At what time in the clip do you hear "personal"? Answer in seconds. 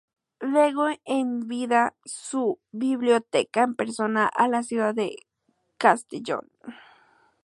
3.77-4.31